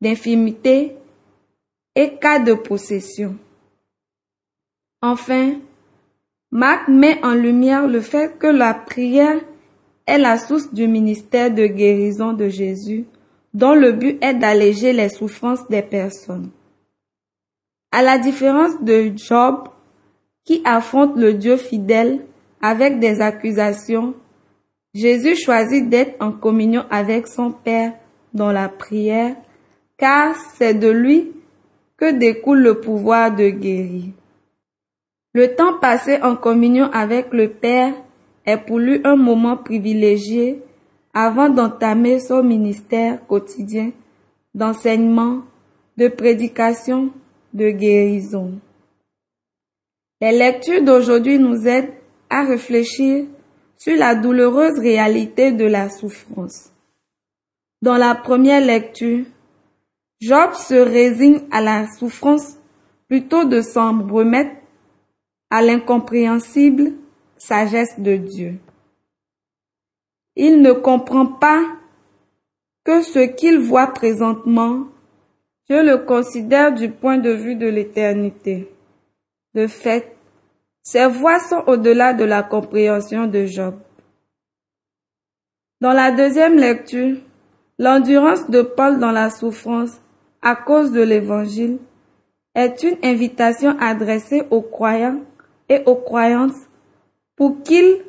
d'infirmités 0.00 0.96
et 1.98 2.14
cas 2.14 2.38
de 2.38 2.54
possession. 2.54 3.34
Enfin, 5.02 5.54
Marc 6.52 6.86
met 6.86 7.18
en 7.24 7.34
lumière 7.34 7.88
le 7.88 8.00
fait 8.00 8.38
que 8.38 8.46
la 8.46 8.72
prière 8.72 9.40
est 10.06 10.18
la 10.18 10.38
source 10.38 10.72
du 10.72 10.86
ministère 10.86 11.52
de 11.52 11.66
guérison 11.66 12.34
de 12.34 12.48
Jésus, 12.48 13.04
dont 13.52 13.74
le 13.74 13.90
but 13.90 14.22
est 14.22 14.34
d'alléger 14.34 14.92
les 14.92 15.08
souffrances 15.08 15.66
des 15.68 15.82
personnes. 15.82 16.50
À 17.90 18.02
la 18.02 18.16
différence 18.18 18.80
de 18.80 19.10
Job, 19.16 19.68
qui 20.44 20.62
affronte 20.64 21.16
le 21.16 21.34
Dieu 21.34 21.56
fidèle 21.56 22.24
avec 22.62 23.00
des 23.00 23.20
accusations, 23.20 24.14
Jésus 24.94 25.34
choisit 25.34 25.88
d'être 25.88 26.14
en 26.22 26.30
communion 26.30 26.84
avec 26.90 27.26
son 27.26 27.50
Père 27.50 27.94
dans 28.34 28.52
la 28.52 28.68
prière, 28.68 29.34
car 29.96 30.36
c'est 30.56 30.74
de 30.74 30.88
lui 30.88 31.32
que 31.98 32.12
découle 32.12 32.60
le 32.60 32.80
pouvoir 32.80 33.34
de 33.34 33.50
guérir. 33.50 34.04
Le 35.34 35.54
temps 35.54 35.78
passé 35.78 36.18
en 36.22 36.36
communion 36.36 36.90
avec 36.92 37.32
le 37.32 37.50
Père 37.50 37.92
est 38.46 38.56
pour 38.56 38.78
lui 38.78 39.00
un 39.04 39.16
moment 39.16 39.56
privilégié 39.56 40.62
avant 41.12 41.50
d'entamer 41.50 42.20
son 42.20 42.42
ministère 42.42 43.26
quotidien 43.26 43.90
d'enseignement, 44.54 45.42
de 45.96 46.08
prédication 46.08 47.10
de 47.52 47.70
guérison. 47.70 48.52
Les 50.20 50.32
lectures 50.32 50.82
d'aujourd'hui 50.82 51.38
nous 51.38 51.66
aident 51.66 51.92
à 52.30 52.44
réfléchir 52.44 53.26
sur 53.76 53.96
la 53.96 54.14
douloureuse 54.14 54.78
réalité 54.78 55.52
de 55.52 55.64
la 55.64 55.88
souffrance. 55.88 56.72
Dans 57.82 57.96
la 57.96 58.14
première 58.14 58.64
lecture, 58.64 59.24
Job 60.20 60.54
se 60.54 60.74
résigne 60.74 61.40
à 61.50 61.60
la 61.60 61.86
souffrance 61.86 62.56
plutôt 63.08 63.44
de 63.44 63.60
s'en 63.60 64.06
remettre 64.06 64.54
à 65.50 65.62
l'incompréhensible 65.62 66.92
sagesse 67.36 67.98
de 68.00 68.16
Dieu. 68.16 68.58
Il 70.34 70.60
ne 70.60 70.72
comprend 70.72 71.26
pas 71.26 71.62
que 72.84 73.02
ce 73.02 73.20
qu'il 73.20 73.58
voit 73.58 73.88
présentement 73.88 74.86
je 75.70 75.74
le 75.74 75.98
considère 75.98 76.72
du 76.72 76.90
point 76.90 77.18
de 77.18 77.30
vue 77.30 77.54
de 77.54 77.66
l'éternité. 77.66 78.72
De 79.54 79.66
fait, 79.66 80.16
ses 80.82 81.06
voix 81.06 81.38
sont 81.40 81.62
au-delà 81.66 82.14
de 82.14 82.24
la 82.24 82.42
compréhension 82.42 83.26
de 83.26 83.44
Job. 83.44 83.74
Dans 85.82 85.92
la 85.92 86.10
deuxième 86.10 86.56
lecture, 86.56 87.18
l'endurance 87.78 88.48
de 88.48 88.62
Paul 88.62 88.98
dans 88.98 89.12
la 89.12 89.28
souffrance 89.28 90.00
à 90.42 90.56
cause 90.56 90.92
de 90.92 91.02
l'Évangile 91.02 91.78
est 92.54 92.82
une 92.82 92.98
invitation 93.02 93.76
adressée 93.78 94.42
aux 94.50 94.62
croyants 94.62 95.20
et 95.68 95.82
aux 95.86 95.96
croyantes 95.96 96.56
pour 97.36 97.62
qu'ils 97.62 98.02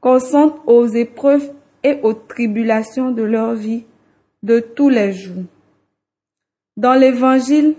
consentent 0.00 0.60
aux 0.66 0.86
épreuves 0.86 1.52
et 1.82 2.00
aux 2.02 2.14
tribulations 2.14 3.10
de 3.10 3.22
leur 3.22 3.54
vie 3.54 3.84
de 4.42 4.60
tous 4.60 4.88
les 4.88 5.12
jours. 5.12 5.44
Dans 6.76 6.94
l'Évangile, 6.94 7.76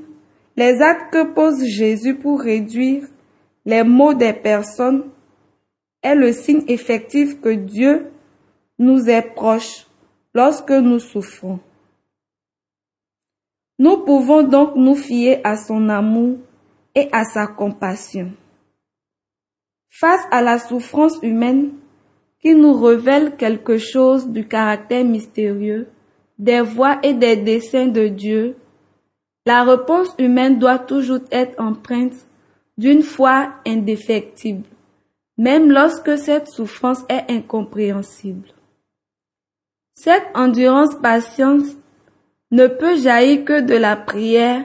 les 0.55 0.81
actes 0.81 1.13
que 1.13 1.33
pose 1.33 1.65
Jésus 1.65 2.15
pour 2.15 2.39
réduire 2.39 3.03
les 3.65 3.83
maux 3.83 4.13
des 4.13 4.33
personnes 4.33 5.03
est 6.01 6.15
le 6.15 6.31
signe 6.31 6.63
effectif 6.67 7.41
que 7.41 7.49
Dieu 7.49 8.07
nous 8.79 9.09
est 9.09 9.33
proche 9.33 9.87
lorsque 10.33 10.71
nous 10.71 10.99
souffrons. 10.99 11.59
Nous 13.77 13.97
pouvons 13.97 14.43
donc 14.43 14.75
nous 14.75 14.95
fier 14.95 15.41
à 15.43 15.57
son 15.57 15.89
amour 15.89 16.37
et 16.95 17.09
à 17.11 17.25
sa 17.25 17.47
compassion. 17.47 18.31
Face 19.89 20.25
à 20.31 20.41
la 20.41 20.59
souffrance 20.59 21.17
humaine 21.21 21.71
qui 22.41 22.55
nous 22.55 22.73
révèle 22.73 23.35
quelque 23.35 23.77
chose 23.77 24.27
du 24.27 24.47
caractère 24.47 25.03
mystérieux, 25.03 25.87
des 26.37 26.61
voies 26.61 26.99
et 27.03 27.13
des 27.13 27.37
desseins 27.37 27.87
de 27.87 28.07
Dieu, 28.07 28.55
la 29.45 29.63
réponse 29.63 30.13
humaine 30.19 30.57
doit 30.57 30.79
toujours 30.79 31.19
être 31.31 31.59
empreinte 31.59 32.15
d'une 32.77 33.03
foi 33.03 33.53
indéfectible, 33.65 34.65
même 35.37 35.71
lorsque 35.71 36.17
cette 36.17 36.47
souffrance 36.47 37.03
est 37.09 37.31
incompréhensible. 37.31 38.49
Cette 39.93 40.25
endurance 40.33 40.95
patiente 40.95 41.65
ne 42.51 42.67
peut 42.67 42.97
jaillir 42.97 43.45
que 43.45 43.61
de 43.61 43.75
la 43.75 43.95
prière 43.95 44.63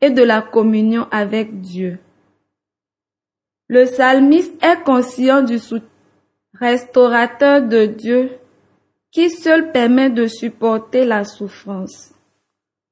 et 0.00 0.10
de 0.10 0.22
la 0.22 0.42
communion 0.42 1.06
avec 1.10 1.60
Dieu. 1.60 1.98
Le 3.68 3.84
psalmiste 3.84 4.62
est 4.64 4.82
conscient 4.84 5.42
du 5.42 5.58
restaurateur 6.54 7.62
de 7.62 7.86
Dieu 7.86 8.30
qui 9.10 9.30
seul 9.30 9.72
permet 9.72 10.10
de 10.10 10.26
supporter 10.26 11.04
la 11.04 11.24
souffrance. 11.24 12.12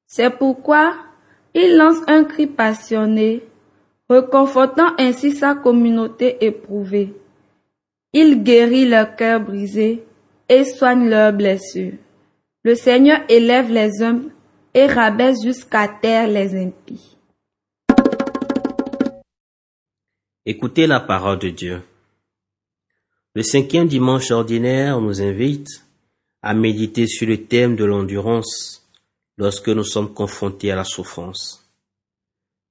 C'est 0.07 0.31
pourquoi 0.31 0.95
il 1.53 1.77
lance 1.77 1.99
un 2.07 2.25
cri 2.25 2.47
passionné, 2.47 3.43
reconfortant 4.09 4.93
ainsi 4.97 5.31
sa 5.31 5.55
communauté 5.55 6.43
éprouvée. 6.45 7.13
Il 8.11 8.43
guérit 8.43 8.87
leur 8.87 9.15
cœur 9.15 9.39
brisé 9.39 10.03
et 10.49 10.63
soigne 10.65 11.09
leurs 11.09 11.33
blessures. 11.33 11.93
Le 12.65 12.73
Seigneur 12.73 13.19
élève 13.29 13.71
les 13.71 14.01
hommes 14.01 14.31
et 14.73 14.87
rabaisse 14.87 15.37
jusqu'à 15.43 15.87
terre 15.87 16.27
les 16.27 16.59
impies. 16.59 17.15
Écoutez 20.47 20.87
la 20.87 20.99
parole 20.99 21.37
de 21.37 21.49
Dieu. 21.49 21.83
Le 23.35 23.43
cinquième 23.43 23.87
dimanche 23.87 24.31
ordinaire 24.31 24.99
nous 24.99 25.21
invite 25.21 25.85
à 26.41 26.55
méditer 26.55 27.05
sur 27.05 27.27
le 27.27 27.45
thème 27.45 27.75
de 27.75 27.85
l'endurance 27.85 28.89
lorsque 29.37 29.69
nous 29.69 29.83
sommes 29.83 30.11
confrontés 30.11 30.71
à 30.71 30.75
la 30.75 30.85
souffrance. 30.85 31.69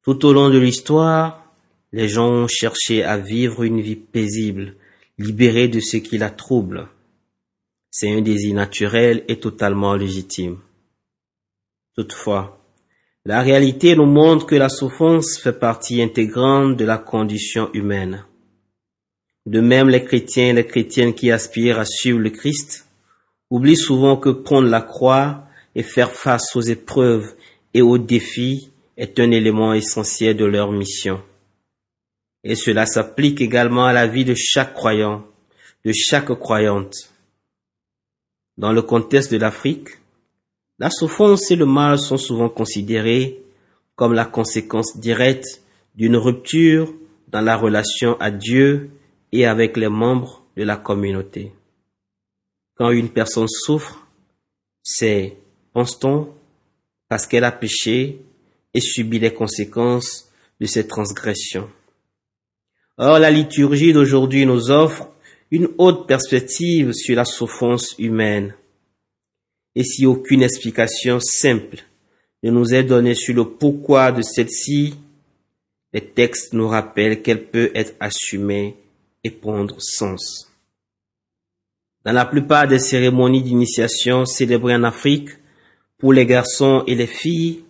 Tout 0.02 0.26
au 0.26 0.32
long 0.32 0.50
de 0.50 0.58
l'histoire, 0.58 1.54
les 1.92 2.08
gens 2.08 2.30
ont 2.30 2.48
cherché 2.48 3.04
à 3.04 3.16
vivre 3.16 3.62
une 3.62 3.80
vie 3.80 3.94
paisible, 3.94 4.74
libérée 5.18 5.68
de 5.68 5.78
ce 5.78 5.98
qui 5.98 6.18
la 6.18 6.30
trouble. 6.30 6.88
C'est 7.96 8.10
un 8.10 8.22
désir 8.22 8.56
naturel 8.56 9.22
et 9.28 9.38
totalement 9.38 9.94
légitime. 9.94 10.58
Toutefois, 11.94 12.60
la 13.24 13.40
réalité 13.40 13.94
nous 13.94 14.04
montre 14.04 14.46
que 14.46 14.56
la 14.56 14.68
souffrance 14.68 15.38
fait 15.38 15.52
partie 15.52 16.02
intégrante 16.02 16.76
de 16.76 16.84
la 16.84 16.98
condition 16.98 17.70
humaine. 17.72 18.24
De 19.46 19.60
même, 19.60 19.88
les 19.88 20.02
chrétiens 20.02 20.48
et 20.48 20.52
les 20.52 20.66
chrétiennes 20.66 21.14
qui 21.14 21.30
aspirent 21.30 21.78
à 21.78 21.84
suivre 21.84 22.18
le 22.18 22.30
Christ 22.30 22.88
oublient 23.48 23.76
souvent 23.76 24.16
que 24.16 24.30
prendre 24.30 24.66
la 24.68 24.82
croix 24.82 25.46
et 25.76 25.84
faire 25.84 26.10
face 26.10 26.56
aux 26.56 26.62
épreuves 26.62 27.36
et 27.74 27.82
aux 27.82 27.98
défis 27.98 28.72
est 28.96 29.20
un 29.20 29.30
élément 29.30 29.72
essentiel 29.72 30.36
de 30.36 30.46
leur 30.46 30.72
mission. 30.72 31.22
Et 32.42 32.56
cela 32.56 32.86
s'applique 32.86 33.40
également 33.40 33.86
à 33.86 33.92
la 33.92 34.08
vie 34.08 34.24
de 34.24 34.34
chaque 34.34 34.74
croyant, 34.74 35.24
de 35.84 35.92
chaque 35.92 36.36
croyante. 36.40 37.13
Dans 38.56 38.72
le 38.72 38.82
contexte 38.82 39.32
de 39.32 39.38
l'Afrique, 39.38 39.88
la 40.78 40.90
souffrance 40.90 41.50
et 41.50 41.56
le 41.56 41.66
mal 41.66 41.98
sont 41.98 42.18
souvent 42.18 42.48
considérés 42.48 43.42
comme 43.96 44.12
la 44.12 44.24
conséquence 44.24 44.96
directe 44.96 45.62
d'une 45.94 46.16
rupture 46.16 46.92
dans 47.28 47.40
la 47.40 47.56
relation 47.56 48.16
à 48.20 48.30
Dieu 48.30 48.90
et 49.32 49.46
avec 49.46 49.76
les 49.76 49.88
membres 49.88 50.44
de 50.56 50.62
la 50.62 50.76
communauté. 50.76 51.52
Quand 52.76 52.90
une 52.90 53.08
personne 53.08 53.48
souffre, 53.48 54.06
c'est 54.82 55.36
pense-t-on, 55.72 56.28
parce 57.08 57.26
qu'elle 57.26 57.44
a 57.44 57.52
péché 57.52 58.20
et 58.72 58.80
subi 58.80 59.18
les 59.18 59.32
conséquences 59.32 60.30
de 60.60 60.66
ses 60.66 60.86
transgressions. 60.86 61.68
Or, 62.98 63.18
la 63.18 63.30
liturgie 63.30 63.92
d'aujourd'hui 63.92 64.46
nous 64.46 64.70
offre 64.70 65.08
une 65.50 65.68
haute 65.78 66.06
perspective 66.06 66.92
sur 66.92 67.16
la 67.16 67.24
souffrance 67.24 67.94
humaine. 67.98 68.54
Et 69.74 69.84
si 69.84 70.06
aucune 70.06 70.42
explication 70.42 71.18
simple 71.20 71.78
ne 72.42 72.50
nous 72.50 72.74
est 72.74 72.84
donnée 72.84 73.14
sur 73.14 73.34
le 73.34 73.44
pourquoi 73.44 74.12
de 74.12 74.22
celle-ci, 74.22 74.94
les 75.92 76.04
textes 76.04 76.52
nous 76.52 76.68
rappellent 76.68 77.22
qu'elle 77.22 77.46
peut 77.46 77.70
être 77.74 77.94
assumée 78.00 78.76
et 79.22 79.30
prendre 79.30 79.76
sens. 79.80 80.50
Dans 82.04 82.12
la 82.12 82.26
plupart 82.26 82.68
des 82.68 82.78
cérémonies 82.78 83.42
d'initiation 83.42 84.26
célébrées 84.26 84.74
en 84.74 84.84
Afrique, 84.84 85.30
pour 85.98 86.12
les 86.12 86.26
garçons 86.26 86.84
et 86.86 86.94
les 86.94 87.06
filles, 87.06 87.64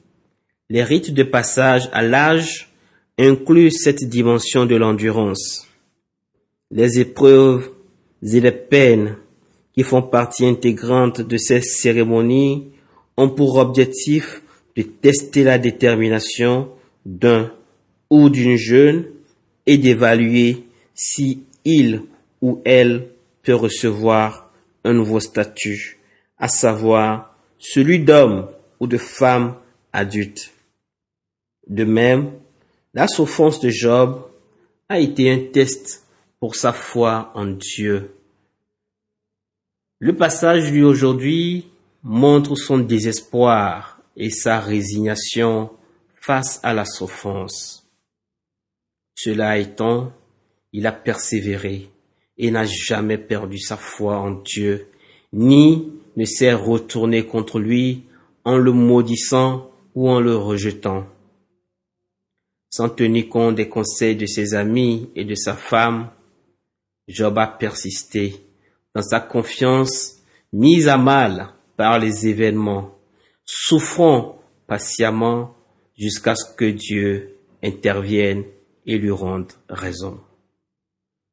Les 0.71 0.83
rites 0.83 1.13
de 1.13 1.23
passage 1.23 1.91
à 1.93 2.03
l'âge 2.03 2.71
incluent 3.19 3.71
cette 3.71 4.09
dimension 4.09 4.65
de 4.65 4.77
l'endurance. 4.77 5.69
Les 6.75 6.99
épreuves 6.99 7.71
et 8.21 8.41
les 8.41 8.51
peines 8.51 9.17
qui 9.73 9.85
font 9.85 10.03
partie 10.03 10.45
intégrante 10.45 11.21
de 11.21 11.37
ces 11.37 11.63
cérémonies 11.63 12.73
ont 13.17 13.31
pour 13.31 13.59
objectif 13.59 14.43
de 14.75 14.83
tester 14.83 15.45
la 15.45 15.59
détermination 15.59 16.69
d'un 17.07 17.53
ou 18.11 18.29
d'une 18.29 18.57
jeune 18.57 19.07
et 19.67 19.79
d'évaluer 19.79 20.65
si 20.97 21.45
il 21.65 22.03
ou 22.43 22.61
elle 22.65 23.07
peut 23.45 23.55
recevoir 23.55 24.53
un 24.83 24.95
nouveau 24.95 25.21
statut, 25.21 26.01
à 26.39 26.49
savoir 26.49 27.39
celui 27.61 28.01
d'homme 28.01 28.49
ou 28.81 28.89
de 28.89 28.99
femme 28.99 29.55
adulte. 29.93 30.51
De 31.69 31.85
même, 31.85 32.33
la 32.95 33.07
souffrance 33.07 33.61
de 33.61 33.71
Job 33.71 34.25
a 34.89 34.99
été 34.99 35.31
un 35.31 35.39
test 35.39 36.04
sa 36.53 36.73
foi 36.73 37.33
en 37.35 37.47
Dieu. 37.47 38.17
Le 39.99 40.15
passage 40.15 40.71
lu 40.71 40.85
aujourd'hui 40.85 41.71
montre 42.03 42.57
son 42.57 42.79
désespoir 42.79 43.99
et 44.17 44.31
sa 44.31 44.61
résignation 44.61 45.71
face 46.21 46.61
à 46.63 46.75
la 46.75 46.85
souffrance. 46.85 47.87
Cela 49.15 49.59
étant, 49.59 50.13
il 50.73 50.87
a 50.87 50.93
persévéré 50.93 51.91
et 52.37 52.51
n'a 52.51 52.65
jamais 52.65 53.19
perdu 53.19 53.59
sa 53.59 53.77
foi 53.77 54.19
en 54.19 54.33
Dieu, 54.33 54.89
ni 55.33 55.93
ne 56.17 56.25
s'est 56.25 56.53
retourné 56.53 57.25
contre 57.25 57.59
lui 57.59 58.05
en 58.45 58.57
le 58.57 58.73
maudissant 58.73 59.71
ou 59.95 60.11
en 60.11 60.21
le 60.21 60.37
rejetant. 60.37 61.07
Sans 62.71 62.89
tenir 62.89 63.29
compte 63.29 63.55
des 63.55 63.69
conseils 63.69 64.17
de 64.17 64.27
ses 64.27 64.55
amis 64.55 65.09
et 65.15 65.25
de 65.25 65.35
sa 65.35 65.55
femme, 65.55 66.11
Job 67.09 67.39
a 67.39 67.47
persisté 67.47 68.37
dans 68.95 69.03
sa 69.03 69.21
confiance 69.21 70.23
mise 70.53 70.89
à 70.89 70.97
mal 70.97 71.49
par 71.77 71.99
les 71.99 72.27
événements, 72.27 72.97
souffrant 73.45 74.41
patiemment 74.67 75.55
jusqu'à 75.99 76.35
ce 76.35 76.55
que 76.55 76.71
Dieu 76.71 77.37
intervienne 77.63 78.45
et 78.87 78.99
lui 78.99 79.11
rende 79.11 79.53
raison. 79.69 80.21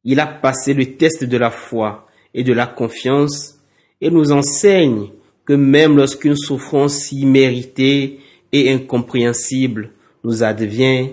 Il 0.03 0.19
a 0.19 0.27
passé 0.27 0.73
le 0.73 0.97
test 0.97 1.23
de 1.23 1.37
la 1.37 1.51
foi 1.51 2.07
et 2.33 2.43
de 2.43 2.53
la 2.53 2.67
confiance 2.67 3.59
et 3.99 4.09
nous 4.09 4.31
enseigne 4.31 5.11
que 5.45 5.53
même 5.53 5.95
lorsqu'une 5.97 6.35
souffrance 6.35 7.11
imméritée 7.11 8.19
et 8.51 8.71
incompréhensible 8.71 9.91
nous 10.23 10.43
advient, 10.43 11.09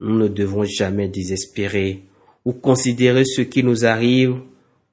nous 0.00 0.18
ne 0.18 0.28
devons 0.28 0.64
jamais 0.64 1.08
désespérer 1.08 2.02
ou 2.46 2.52
considérer 2.52 3.24
ce 3.24 3.42
qui 3.42 3.64
nous 3.64 3.84
arrive 3.84 4.40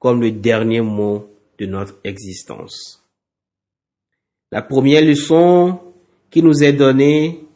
comme 0.00 0.20
le 0.20 0.32
dernier 0.32 0.80
mot 0.80 1.30
de 1.58 1.66
notre 1.66 1.96
existence. 2.02 3.00
La 4.50 4.60
première 4.60 5.04
leçon 5.04 5.78
qui 6.30 6.42
nous 6.42 6.64
est 6.64 6.72
donnée 6.72 7.46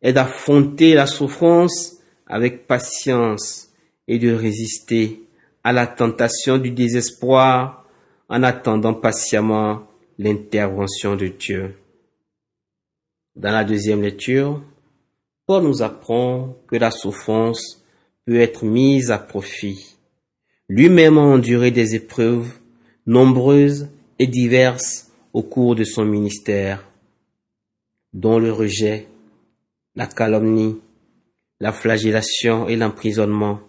est 0.00 0.12
d'affronter 0.12 0.94
la 0.94 1.08
souffrance 1.08 1.98
avec 2.26 2.68
patience 2.68 3.70
et 4.06 4.20
de 4.20 4.32
résister 4.32 5.22
à 5.64 5.72
la 5.72 5.88
tentation 5.88 6.56
du 6.58 6.70
désespoir 6.70 7.84
en 8.28 8.44
attendant 8.44 8.94
patiemment 8.94 9.88
l'intervention 10.18 11.16
de 11.16 11.28
Dieu. 11.28 11.74
Dans 13.34 13.50
la 13.50 13.64
deuxième 13.64 14.02
lecture, 14.02 14.62
Paul 15.46 15.64
nous 15.64 15.82
apprend 15.82 16.56
que 16.68 16.76
la 16.76 16.92
souffrance 16.92 17.77
être 18.36 18.64
mise 18.64 19.10
à 19.10 19.18
profit. 19.18 19.96
Lui-même 20.68 21.16
a 21.16 21.22
enduré 21.22 21.70
des 21.70 21.94
épreuves 21.94 22.52
nombreuses 23.06 23.88
et 24.18 24.26
diverses 24.26 25.10
au 25.32 25.42
cours 25.42 25.74
de 25.74 25.84
son 25.84 26.04
ministère, 26.04 26.86
dont 28.12 28.38
le 28.38 28.52
rejet, 28.52 29.08
la 29.94 30.06
calomnie, 30.06 30.78
la 31.60 31.72
flagellation 31.72 32.68
et 32.68 32.76
l'emprisonnement. 32.76 33.60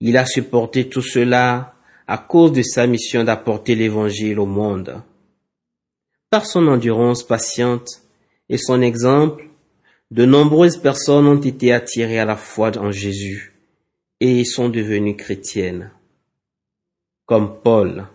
Il 0.00 0.16
a 0.16 0.26
supporté 0.26 0.88
tout 0.88 1.02
cela 1.02 1.74
à 2.06 2.18
cause 2.18 2.52
de 2.52 2.62
sa 2.62 2.86
mission 2.86 3.24
d'apporter 3.24 3.74
l'évangile 3.74 4.38
au 4.38 4.46
monde. 4.46 5.02
Par 6.30 6.46
son 6.46 6.68
endurance 6.68 7.22
patiente 7.22 7.88
et 8.48 8.58
son 8.58 8.80
exemple, 8.80 9.49
de 10.10 10.24
nombreuses 10.24 10.76
personnes 10.76 11.26
ont 11.26 11.40
été 11.40 11.72
attirées 11.72 12.18
à 12.18 12.24
la 12.24 12.36
foi 12.36 12.76
en 12.78 12.90
Jésus 12.90 13.54
et 14.20 14.44
sont 14.44 14.68
devenues 14.68 15.16
chrétiennes. 15.16 15.92
Comme 17.26 17.60
Paul, 17.62 18.06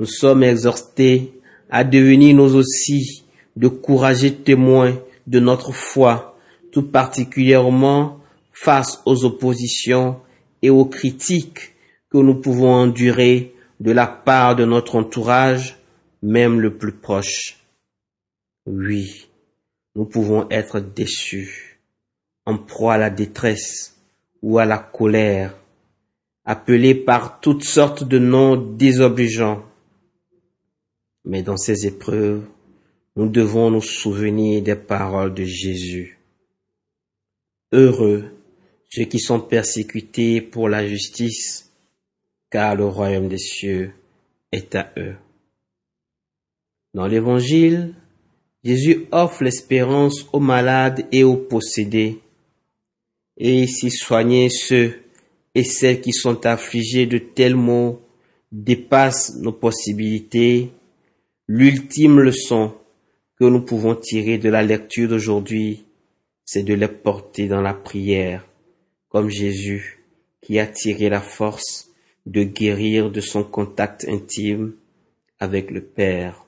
nous 0.00 0.06
sommes 0.06 0.42
exhortés 0.42 1.32
à 1.68 1.84
devenir 1.84 2.34
nous 2.34 2.54
aussi 2.56 3.24
de 3.56 3.68
courageux 3.68 4.30
témoins 4.30 4.98
de 5.26 5.38
notre 5.38 5.72
foi 5.72 6.38
tout 6.72 6.82
particulièrement 6.82 8.20
face 8.52 9.02
aux 9.04 9.24
oppositions 9.24 10.20
et 10.62 10.70
aux 10.70 10.86
critiques 10.86 11.74
que 12.10 12.18
nous 12.18 12.36
pouvons 12.36 12.72
endurer 12.72 13.54
de 13.80 13.92
la 13.92 14.06
part 14.06 14.56
de 14.56 14.64
notre 14.64 14.96
entourage, 14.96 15.78
même 16.22 16.60
le 16.60 16.76
plus 16.76 16.92
proche. 16.92 17.58
Oui, 18.66 19.27
nous 19.98 20.04
pouvons 20.04 20.48
être 20.48 20.78
déçus, 20.78 21.80
en 22.46 22.56
proie 22.56 22.94
à 22.94 22.98
la 22.98 23.10
détresse 23.10 23.96
ou 24.42 24.60
à 24.60 24.64
la 24.64 24.78
colère, 24.78 25.58
appelés 26.44 26.94
par 26.94 27.40
toutes 27.40 27.64
sortes 27.64 28.04
de 28.04 28.20
noms 28.20 28.56
désobligeants. 28.56 29.64
Mais 31.24 31.42
dans 31.42 31.56
ces 31.56 31.84
épreuves, 31.88 32.46
nous 33.16 33.28
devons 33.28 33.72
nous 33.72 33.82
souvenir 33.82 34.62
des 34.62 34.76
paroles 34.76 35.34
de 35.34 35.42
Jésus. 35.42 36.20
Heureux 37.72 38.30
ceux 38.90 39.04
qui 39.04 39.18
sont 39.18 39.40
persécutés 39.40 40.40
pour 40.40 40.68
la 40.68 40.86
justice, 40.86 41.72
car 42.50 42.76
le 42.76 42.86
royaume 42.86 43.28
des 43.28 43.36
cieux 43.36 43.92
est 44.52 44.76
à 44.76 44.92
eux. 44.96 45.16
Dans 46.94 47.08
l'Évangile, 47.08 47.94
Jésus 48.68 49.06
offre 49.12 49.44
l'espérance 49.44 50.26
aux 50.30 50.40
malades 50.40 51.06
et 51.10 51.24
aux 51.24 51.38
possédés, 51.38 52.18
et 53.38 53.66
si 53.66 53.90
soigner 53.90 54.50
ceux 54.50 54.94
et 55.54 55.64
celles 55.64 56.02
qui 56.02 56.12
sont 56.12 56.44
affligés 56.44 57.06
de 57.06 57.16
tels 57.16 57.56
maux 57.56 58.02
dépasse 58.52 59.36
nos 59.36 59.52
possibilités, 59.52 60.70
l'ultime 61.46 62.20
leçon 62.20 62.74
que 63.40 63.46
nous 63.46 63.62
pouvons 63.62 63.94
tirer 63.94 64.36
de 64.36 64.50
la 64.50 64.62
lecture 64.62 65.08
d'aujourd'hui 65.08 65.86
c'est 66.44 66.62
de 66.62 66.74
les 66.74 66.88
porter 66.88 67.48
dans 67.48 67.62
la 67.62 67.72
prière, 67.72 68.46
comme 69.08 69.30
Jésus 69.30 70.04
qui 70.42 70.58
a 70.58 70.66
tiré 70.66 71.08
la 71.08 71.22
force 71.22 71.90
de 72.26 72.42
guérir 72.42 73.10
de 73.10 73.22
son 73.22 73.44
contact 73.44 74.06
intime 74.06 74.74
avec 75.40 75.70
le 75.70 75.80
Père. 75.80 76.47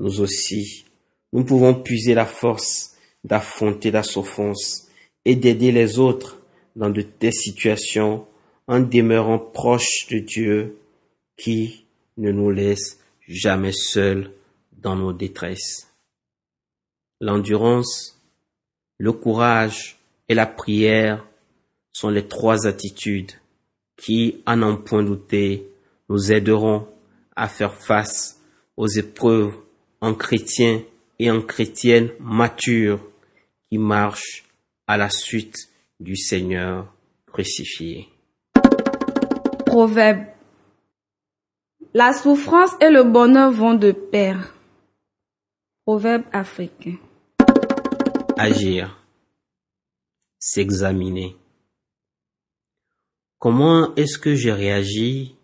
Nous 0.00 0.22
aussi, 0.22 0.86
nous 1.34 1.44
pouvons 1.44 1.74
puiser 1.74 2.14
la 2.14 2.24
force 2.24 2.96
d'affronter 3.22 3.90
la 3.90 4.02
souffrance 4.02 4.88
et 5.26 5.36
d'aider 5.36 5.72
les 5.72 5.98
autres 5.98 6.40
dans 6.74 6.88
de 6.88 7.02
telles 7.02 7.34
situations 7.34 8.26
en 8.66 8.80
demeurant 8.80 9.38
proches 9.38 10.06
de 10.10 10.18
Dieu 10.20 10.78
qui 11.36 11.84
ne 12.16 12.32
nous 12.32 12.50
laisse 12.50 12.98
jamais 13.28 13.74
seuls 13.74 14.32
dans 14.72 14.96
nos 14.96 15.12
détresses. 15.12 15.92
L'endurance 17.20 18.18
le 18.96 19.12
courage 19.12 19.98
et 20.30 20.34
la 20.34 20.46
prière 20.46 21.26
sont 21.92 22.08
les 22.08 22.26
trois 22.26 22.66
attitudes 22.66 23.32
qui, 23.98 24.42
à 24.46 24.56
n'en 24.56 24.78
point 24.78 25.02
douter, 25.02 25.68
nous 26.08 26.32
aideront 26.32 26.86
à 27.36 27.48
faire 27.48 27.74
face 27.74 28.40
aux 28.78 28.86
épreuves 28.86 29.54
en 30.00 30.14
chrétiens 30.14 30.82
et 31.18 31.30
en 31.30 31.42
chrétiennes 31.42 32.10
matures 32.18 33.00
qui 33.68 33.78
marchent 33.78 34.44
à 34.86 34.96
la 34.96 35.10
suite 35.10 35.56
du 35.98 36.16
Seigneur 36.16 36.92
crucifié. 37.26 38.08
Proverbe. 39.66 40.24
La 41.94 42.12
souffrance 42.12 42.72
et 42.80 42.90
le 42.90 43.04
bonheur 43.04 43.50
vont 43.50 43.74
de 43.74 43.92
pair. 43.92 44.54
Proverbe 45.84 46.24
africain 46.32 46.96
agir, 48.40 48.98
s'examiner. 50.38 51.36
Comment 53.38 53.94
est-ce 53.96 54.18
que 54.18 54.34
j'ai 54.34 54.52
réagi 54.52 55.36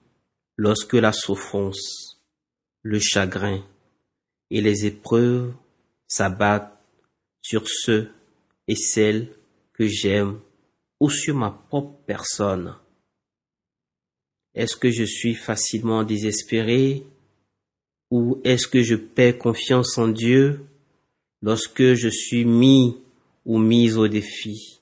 lorsque 0.57 0.95
la 0.95 1.13
souffrance, 1.13 2.23
le 2.81 2.99
chagrin 2.99 3.63
et 4.51 4.61
les 4.61 4.87
épreuves 4.87 5.53
s'abattent 6.09 6.77
sur 7.43 7.69
ceux 7.69 8.11
et 8.69 8.77
celles 8.77 9.29
que 9.73 9.87
j'aime 9.87 10.41
ou 11.01 11.11
sur 11.11 11.35
ma 11.35 11.51
propre 11.51 11.99
personne 12.07 12.75
Est-ce 14.55 14.77
que 14.77 14.91
je 14.91 15.05
suis 15.05 15.35
facilement 15.35 16.03
désespéré 16.03 17.05
ou 18.11 18.41
est-ce 18.45 18.69
que 18.69 18.83
je 18.83 18.95
perds 18.95 19.39
confiance 19.39 19.99
en 19.99 20.09
Dieu 20.09 20.65
lorsque 21.43 21.95
je 21.95 22.09
suis 22.09 22.45
mis 22.45 22.97
ou 23.45 23.59
mise 23.59 23.99
au 23.99 24.09
défi 24.09 24.81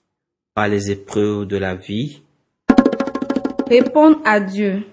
par 0.54 0.68
les 0.68 0.90
épreuves 0.90 1.46
de 1.46 1.56
la 1.56 1.74
vie? 1.74 2.22
Répondre 3.66 4.20
à 4.24 4.40
Dieu. 4.40 4.84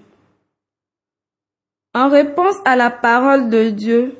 En 1.94 2.08
réponse 2.08 2.56
à 2.64 2.74
la 2.74 2.90
parole 2.90 3.50
de 3.50 3.68
Dieu, 3.68 4.16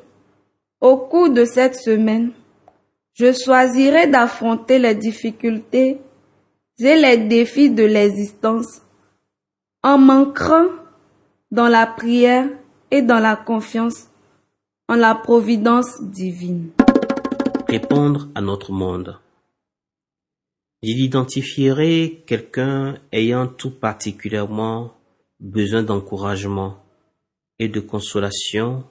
au 0.83 0.97
cours 0.97 1.29
de 1.29 1.45
cette 1.45 1.75
semaine, 1.75 2.33
je 3.13 3.31
choisirai 3.31 4.07
d'affronter 4.07 4.79
les 4.79 4.95
difficultés 4.95 6.01
et 6.77 6.95
les 6.97 7.17
défis 7.17 7.69
de 7.69 7.83
l'existence 7.83 8.81
en 9.81 9.97
m'ancrant 9.97 10.67
dans 11.51 11.69
la 11.69 11.87
prière 11.87 12.49
et 12.91 13.01
dans 13.01 13.19
la 13.19 13.37
confiance 13.37 14.09
en 14.89 14.95
la 14.95 15.15
providence 15.15 16.03
divine. 16.03 16.71
Répondre 17.69 18.27
à 18.35 18.41
notre 18.41 18.73
monde. 18.73 19.17
J'identifierai 20.81 22.25
quelqu'un 22.27 22.97
ayant 23.13 23.47
tout 23.47 23.71
particulièrement 23.71 24.91
besoin 25.39 25.81
d'encouragement 25.81 26.75
et 27.57 27.69
de 27.69 27.79
consolation 27.79 28.83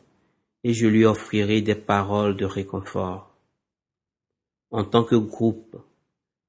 et 0.65 0.73
je 0.73 0.87
lui 0.87 1.05
offrirai 1.05 1.61
des 1.61 1.75
paroles 1.75 2.37
de 2.37 2.45
réconfort. 2.45 3.35
En 4.71 4.85
tant 4.85 5.05
que 5.05 5.17
groupe, 5.17 5.77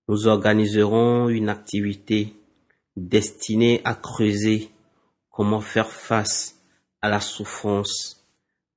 nous 0.07 0.27
organiserons 0.27 1.29
une 1.29 1.49
activité 1.49 2.33
destinée 2.95 3.81
à 3.83 3.95
creuser 3.95 4.69
comment 5.29 5.61
faire 5.61 5.91
face 5.91 6.59
à 7.01 7.09
la 7.09 7.19
souffrance 7.19 8.23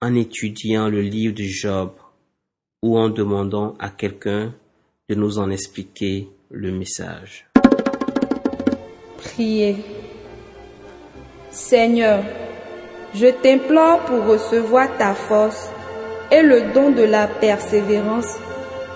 en 0.01 0.15
étudiant 0.15 0.89
le 0.89 1.03
livre 1.03 1.35
de 1.35 1.45
Job 1.45 1.93
ou 2.83 2.99
en 2.99 3.09
demandant 3.09 3.77
à 3.79 3.91
quelqu'un 3.91 4.55
de 5.09 5.15
nous 5.15 5.39
en 5.39 5.51
expliquer 5.51 6.29
le 6.51 6.73
message. 6.73 7.49
Priez. 9.19 9.77
Seigneur, 11.51 12.23
je 13.19 13.29
t'implore 13.29 14.01
pour 14.01 14.27
recevoir 14.27 14.89
ta 14.99 15.15
force 15.15 15.71
et 16.31 16.43
le 16.43 16.73
don 16.75 16.91
de 16.91 17.03
la 17.03 17.27
persévérance 17.27 18.37